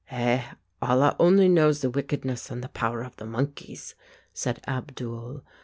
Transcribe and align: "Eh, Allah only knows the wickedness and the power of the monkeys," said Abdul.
"Eh, 0.09 0.41
Allah 0.81 1.15
only 1.19 1.47
knows 1.47 1.81
the 1.81 1.89
wickedness 1.91 2.49
and 2.49 2.63
the 2.63 2.69
power 2.69 3.03
of 3.03 3.15
the 3.17 3.25
monkeys," 3.27 3.93
said 4.33 4.59
Abdul. 4.67 5.43